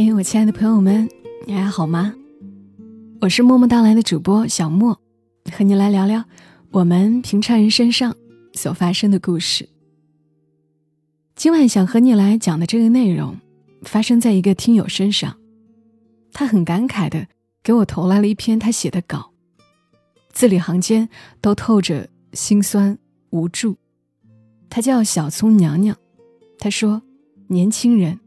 [0.00, 1.08] 嘿，我亲爱的朋友们，
[1.44, 2.14] 你还好吗？
[3.20, 4.96] 我是默默到来的主播小莫，
[5.50, 6.24] 和你来聊聊
[6.70, 8.14] 我们平常人身上
[8.52, 9.68] 所发生的故事。
[11.34, 13.36] 今晚想和你来讲的这个内容，
[13.82, 15.36] 发生在一个听友身上，
[16.32, 17.26] 他很感慨的
[17.64, 19.32] 给我投来了一篇他写的稿，
[20.32, 21.08] 字里行间
[21.40, 22.96] 都透着心酸
[23.30, 23.76] 无助。
[24.70, 25.96] 他叫小葱娘娘，
[26.56, 27.02] 他说
[27.50, 28.20] ：“年轻人。”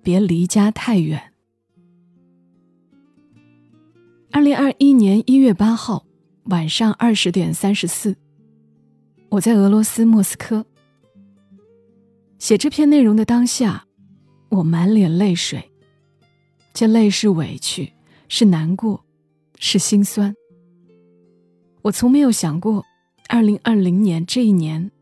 [0.00, 1.27] 别离家太远。
[4.38, 6.06] 二零二一年一月八号
[6.44, 8.16] 晚上二十点三十四，
[9.30, 10.64] 我在俄罗斯莫斯科
[12.38, 13.84] 写这篇内容的当下，
[14.50, 15.72] 我满脸泪水，
[16.72, 17.92] 这泪是委屈，
[18.28, 19.04] 是难过，
[19.58, 20.32] 是心酸。
[21.82, 22.86] 我从没有想过，
[23.28, 24.92] 二零二零年这一年，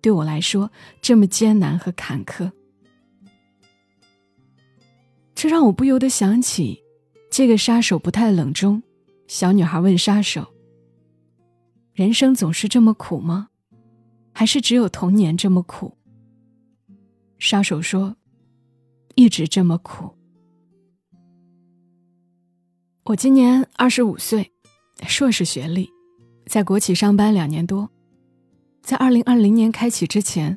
[0.00, 0.70] 对我来说
[1.02, 2.48] 这么艰难和坎坷。
[5.34, 6.83] 这让我不由得想起，
[7.36, 8.80] 这个杀手不太冷中，
[9.26, 10.54] 小女孩问杀手
[11.92, 13.48] ：“人生总是这么苦吗？
[14.32, 15.98] 还是只有童年这么苦？”
[17.40, 18.14] 杀手说
[19.16, 20.14] ：“一直这么苦。”
[23.06, 24.52] 我今年二十五岁，
[25.04, 25.90] 硕士学历，
[26.46, 27.90] 在国企上班两年多。
[28.80, 30.56] 在二零二零年开启之前，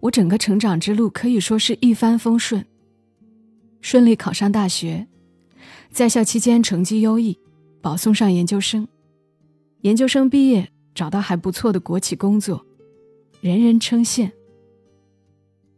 [0.00, 2.64] 我整个成长之路可以说是一帆风顺。
[3.82, 5.06] 顺利考上大学，
[5.96, 7.38] 在校期间成绩优异，
[7.80, 8.86] 保送上研究生。
[9.80, 12.66] 研究生毕业，找到还不错的国企工作，
[13.40, 14.30] 人人称羡。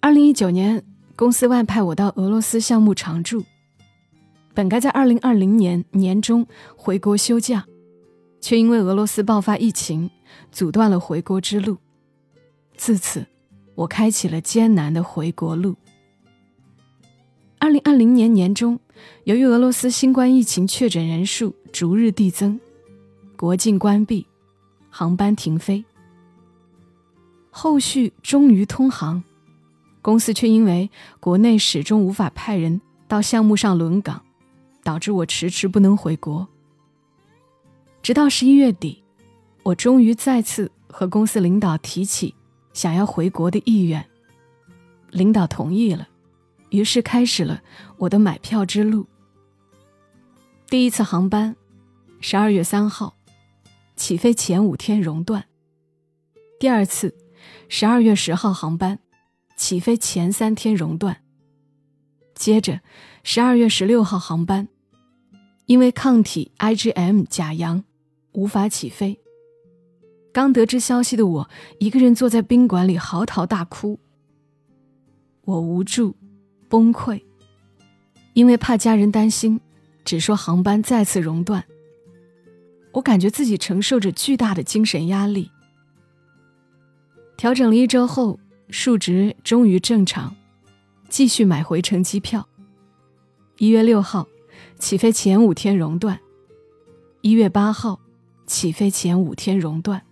[0.00, 0.82] 二零一九年，
[1.16, 3.44] 公司外派我到俄罗斯项目常驻，
[4.54, 6.46] 本该在二零二零年年中
[6.78, 7.66] 回国休假，
[8.40, 10.10] 却因为俄罗斯爆发疫情，
[10.50, 11.76] 阻断了回国之路。
[12.74, 13.26] 自此，
[13.74, 15.76] 我开启了艰难的回国路。
[17.58, 18.78] 二零二零年年中，
[19.24, 22.60] 由于俄罗斯新冠疫情确诊人数逐日递增，
[23.36, 24.26] 国境关闭，
[24.90, 25.84] 航班停飞。
[27.50, 29.24] 后续终于通航，
[30.02, 34.22] 公司却因为国内始终无法派人到项目上轮岗，
[34.84, 36.46] 导致我迟迟不能回国。
[38.02, 39.02] 直到十一月底，
[39.62, 42.34] 我终于再次和公司领导提起
[42.74, 44.06] 想要回国的意愿，
[45.10, 46.06] 领导同意了。
[46.70, 47.62] 于是开始了
[47.98, 49.06] 我的买票之路。
[50.68, 51.54] 第一次航班，
[52.20, 53.14] 十二月三号，
[53.94, 55.42] 起飞前五天熔断；
[56.58, 57.14] 第二次，
[57.68, 58.98] 十二月十号航班，
[59.56, 61.14] 起飞前三天熔断；
[62.34, 62.80] 接着，
[63.22, 64.66] 十二月十六号航班，
[65.66, 67.84] 因为抗体 IgM 假阳，
[68.32, 69.20] 无法起飞。
[70.32, 73.98] 刚得知消息的我，一个人坐在宾馆里嚎啕大哭。
[75.42, 76.16] 我无助。
[76.76, 77.22] 崩溃，
[78.34, 79.58] 因为怕家人担心，
[80.04, 81.64] 只说航班再次熔断。
[82.92, 85.50] 我感觉自己承受着巨大的精神压力。
[87.38, 88.38] 调整了一周后，
[88.68, 90.36] 数值终于正常，
[91.08, 92.46] 继续买回程机票。
[93.56, 94.28] 一月六号，
[94.78, 96.18] 起飞前五天熔断；
[97.22, 97.98] 一月八号，
[98.46, 100.02] 起飞前五天熔断；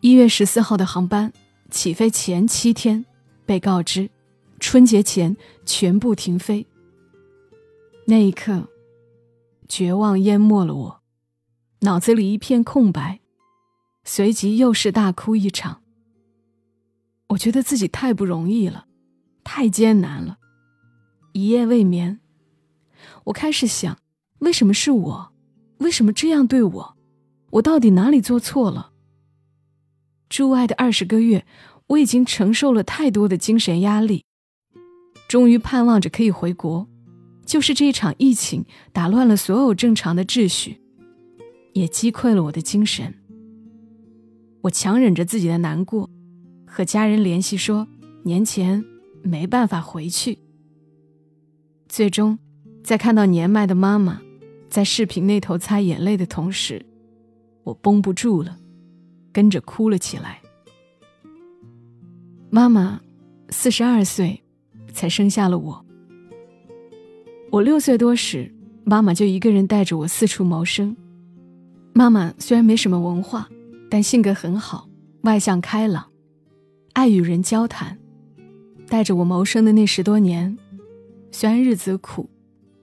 [0.00, 1.32] 一月十四号的航班，
[1.70, 3.06] 起飞前七天
[3.46, 4.10] 被告知。
[4.58, 6.66] 春节前全部停飞。
[8.06, 8.68] 那一刻，
[9.68, 11.02] 绝望淹没了我，
[11.80, 13.20] 脑子里一片空白，
[14.04, 15.82] 随即又是大哭一场。
[17.28, 18.86] 我觉得自己太不容易了，
[19.44, 20.38] 太艰难了，
[21.32, 22.20] 一夜未眠。
[23.24, 23.98] 我开始想，
[24.38, 25.32] 为什么是我？
[25.78, 26.96] 为什么这样对我？
[27.50, 28.92] 我到底哪里做错了？
[30.28, 31.46] 驻外的二十个月，
[31.88, 34.24] 我已经承受了太多的精神压力。
[35.28, 36.88] 终于盼望着可以回国，
[37.44, 40.80] 就是这一场疫情打乱了所有正常的秩序，
[41.74, 43.14] 也击溃了我的精神。
[44.62, 46.08] 我强忍着自己的难过，
[46.66, 47.86] 和家人联系说
[48.24, 48.82] 年前
[49.22, 50.38] 没办法回去。
[51.88, 52.38] 最终，
[52.82, 54.22] 在看到年迈的妈妈
[54.70, 56.84] 在视频那头擦眼泪的同时，
[57.64, 58.58] 我绷不住了，
[59.30, 60.40] 跟着哭了起来。
[62.48, 63.02] 妈妈，
[63.50, 64.42] 四十二岁。
[64.92, 65.84] 才生下了我。
[67.50, 68.52] 我六岁多时，
[68.84, 70.96] 妈妈就一个人带着我四处谋生。
[71.94, 73.48] 妈妈虽然没什么文化，
[73.90, 74.88] 但性格很好，
[75.22, 76.06] 外向开朗，
[76.92, 77.98] 爱与人交谈。
[78.86, 80.56] 带着我谋生的那十多年，
[81.30, 82.28] 虽然日子苦，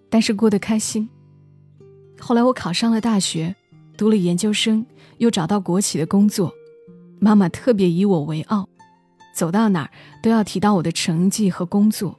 [0.10, 1.10] 但是过得开心。
[2.19, 3.56] 后来我考上了大学，
[3.98, 4.86] 读了研究生，
[5.18, 6.54] 又找到国企的工作，
[7.19, 8.68] 妈妈特别以我为傲。
[9.36, 9.92] 走到哪儿
[10.24, 12.18] 都要提到我的成绩和工作。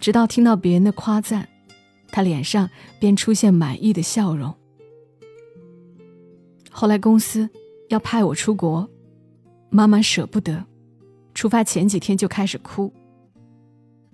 [0.00, 1.46] 直到听到别人的夸赞，
[2.08, 2.68] 他脸上
[2.98, 4.52] 便出现满意的笑容。
[6.70, 7.50] 后来公司
[7.90, 8.88] 要派我出国，
[9.68, 10.64] 妈妈舍不得，
[11.34, 12.90] 出发前几天就开始哭。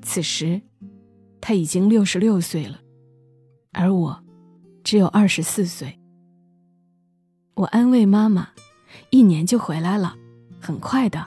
[0.03, 0.61] 此时，
[1.41, 2.81] 他已经六十六岁了，
[3.73, 4.25] 而我
[4.83, 5.97] 只有二十四岁。
[7.55, 8.49] 我安慰妈妈
[9.11, 10.17] ：“一年就回来了，
[10.61, 11.25] 很快的。”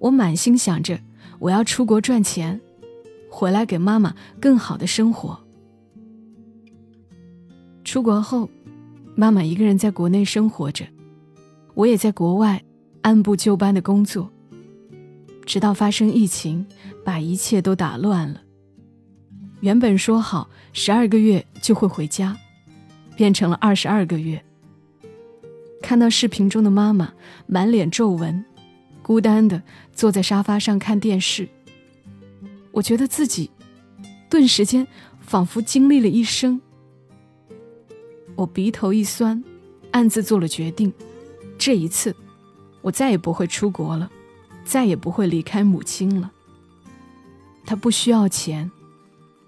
[0.00, 0.98] 我满心想着
[1.38, 2.60] 我要出国赚钱，
[3.30, 5.38] 回来给妈妈更好的生活。
[7.84, 8.50] 出国后，
[9.14, 10.84] 妈妈一个人在国内生活着，
[11.74, 12.62] 我也在国外
[13.02, 14.30] 按部就班的工作。
[15.46, 16.66] 直到发生疫情，
[17.04, 18.40] 把一切都打乱了。
[19.60, 22.36] 原本说好十二个月就会回家，
[23.16, 24.42] 变成了二十二个月。
[25.82, 27.12] 看到视频中的妈妈
[27.46, 28.44] 满脸皱纹，
[29.02, 29.62] 孤单的
[29.92, 31.48] 坐在沙发上看电视，
[32.70, 33.50] 我觉得自己
[34.28, 34.86] 顿时间
[35.20, 36.60] 仿佛经历了一生。
[38.36, 39.42] 我鼻头一酸，
[39.90, 40.92] 暗自做了决定：
[41.58, 42.14] 这一次，
[42.82, 44.10] 我再也不会出国了，
[44.64, 46.30] 再也不会离开母亲了。
[47.66, 48.70] 他不需要钱，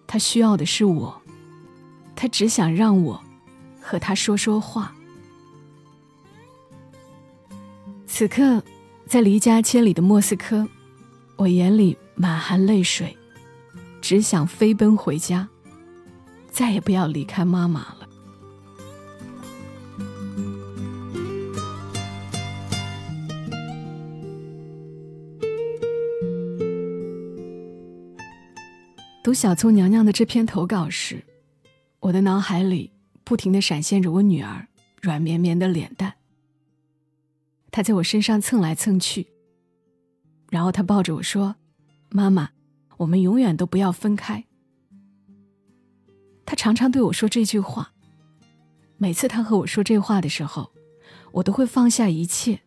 [0.06, 1.22] 他需要的是我，
[2.14, 3.20] 他只想让我
[3.81, 4.94] 和他说说话。
[8.06, 8.62] 此刻，
[9.12, 10.67] 在离家千里的莫斯科，
[11.37, 13.14] 我眼里满含泪水，
[14.00, 15.47] 只想飞奔回家，
[16.50, 18.09] 再也不要离开妈妈了。
[29.23, 31.23] 读小葱娘娘的这篇投稿时，
[32.00, 32.91] 我的脑海里
[33.25, 34.67] 不停的闪现着我女儿
[35.03, 36.12] 软绵绵的脸蛋。
[37.73, 39.27] 他在我身上蹭来蹭去，
[40.51, 41.57] 然后他抱着我说
[42.13, 42.51] ：“妈妈，
[42.99, 44.45] 我们永远都不要分开。”
[46.45, 47.93] 他常常对我说这句话。
[48.99, 50.71] 每次他和我说这话的时候，
[51.33, 52.61] 我都会放下一切，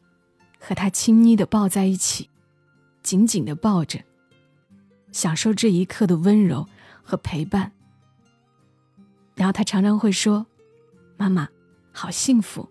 [0.59, 2.29] 和他亲昵的抱在一起，
[3.03, 4.03] 紧紧的抱着，
[5.11, 6.67] 享受这一刻的温柔
[7.03, 7.71] 和陪伴。
[9.35, 10.47] 然后他常常会说
[11.15, 11.47] ：“妈妈，
[11.91, 12.67] 好幸福。”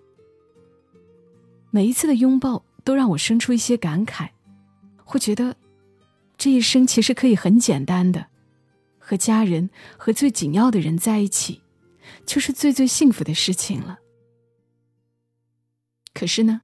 [1.75, 4.29] 每一次的拥抱都让我生出一些感慨，
[5.05, 5.56] 会觉得
[6.38, 8.29] 这一生其实可以很简单的，
[9.00, 9.69] 和家人
[9.99, 11.62] 和最紧要的人在一起，
[12.25, 13.99] 就是最最幸福的事情了。
[16.12, 16.61] 可是呢，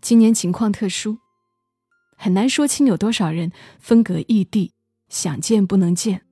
[0.00, 1.18] 今年情况特殊，
[2.16, 4.72] 很难说清有多少人分隔异地，
[5.10, 6.22] 想见不能见。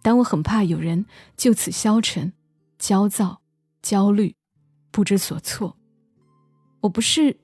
[0.00, 1.04] 但我很怕有人
[1.36, 2.32] 就此消沉、
[2.78, 3.42] 焦躁、
[3.82, 4.34] 焦虑、
[4.90, 5.77] 不知所措。
[6.80, 7.38] 我不是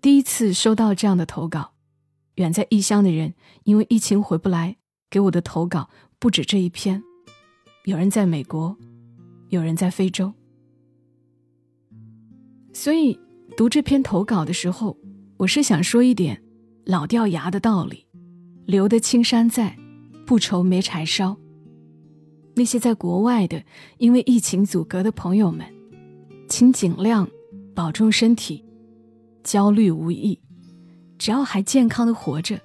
[0.00, 1.74] 第一次收到这样的投稿，
[2.34, 3.34] 远在异乡的人
[3.64, 4.76] 因为疫情回不来，
[5.08, 5.88] 给我的投稿
[6.18, 7.02] 不止这一篇。
[7.84, 8.76] 有人在美国，
[9.50, 10.32] 有人在非洲。
[12.72, 13.18] 所以
[13.56, 14.96] 读这篇投稿的时候，
[15.36, 16.42] 我是想说一点
[16.84, 18.06] 老掉牙的道理：
[18.66, 19.76] 留得青山在，
[20.26, 21.36] 不愁没柴烧。
[22.56, 23.62] 那些在国外的，
[23.98, 25.66] 因为疫情阻隔的朋友们，
[26.48, 27.28] 请尽量
[27.74, 28.64] 保重身体。
[29.42, 30.38] 焦虑无益，
[31.18, 32.60] 只要还健康的活着，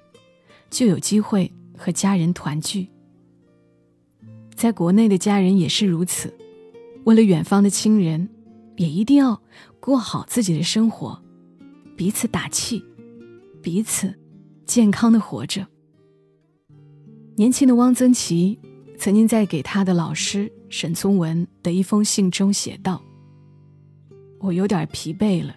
[0.70, 2.88] 就有机会和家人团聚。
[4.54, 6.32] 在国内的家人也是如此，
[7.04, 8.28] 为了远方的亲人，
[8.76, 9.40] 也一定要
[9.80, 11.20] 过好自己的生活，
[11.96, 12.84] 彼此打气，
[13.62, 14.12] 彼此
[14.66, 15.66] 健康的活着。
[17.36, 18.58] 年轻的汪曾祺
[18.96, 23.00] 曾经在给他的老师沈从文的一封信中写道
[24.40, 25.54] ：“我有点疲惫了。”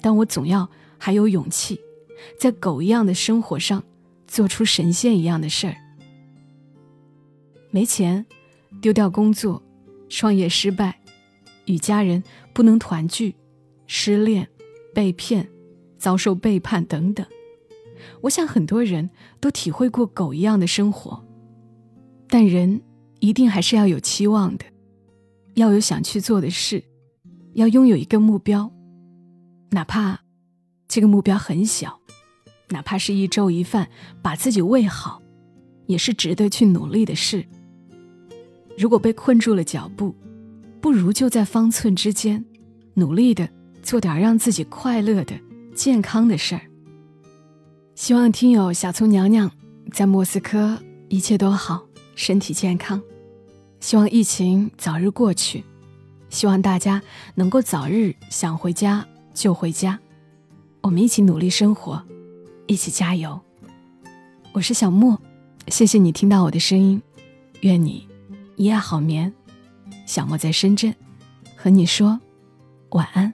[0.00, 1.80] 但我总要还有勇气，
[2.38, 3.82] 在狗一样的生活上
[4.26, 5.76] 做出神仙一样的事儿。
[7.70, 8.26] 没钱，
[8.80, 9.62] 丢掉工作，
[10.08, 11.00] 创业失败，
[11.66, 13.34] 与家人不能团聚，
[13.86, 14.48] 失恋，
[14.94, 15.48] 被骗，
[15.98, 17.24] 遭受背叛等等。
[18.22, 21.22] 我想很多人都体会过狗一样的生活，
[22.28, 22.80] 但人
[23.20, 24.64] 一定还是要有期望的，
[25.54, 26.82] 要有想去做的事，
[27.52, 28.72] 要拥有一个目标。
[29.70, 30.20] 哪怕
[30.88, 32.00] 这个目标很小，
[32.70, 33.88] 哪怕是一粥一饭
[34.20, 35.22] 把自己喂好，
[35.86, 37.46] 也是值得去努力的事。
[38.76, 40.14] 如果被困住了脚步，
[40.80, 42.44] 不如就在方寸之间，
[42.94, 43.48] 努力的
[43.82, 45.34] 做点让自己快乐的、
[45.74, 46.62] 健康的事儿。
[47.94, 49.50] 希望听友小葱娘娘
[49.92, 51.86] 在莫斯科一切都好，
[52.16, 53.00] 身体健康。
[53.78, 55.62] 希望疫情早日过去，
[56.28, 57.00] 希望大家
[57.34, 59.06] 能够早日想回家。
[59.40, 59.98] 就回家，
[60.82, 62.04] 我们一起努力生活，
[62.66, 63.40] 一起加油。
[64.52, 65.18] 我是小莫，
[65.68, 67.00] 谢谢你听到我的声音，
[67.62, 68.06] 愿你
[68.56, 69.32] 一夜好眠。
[70.04, 70.94] 小莫在深圳，
[71.56, 72.20] 和你说
[72.90, 73.32] 晚安。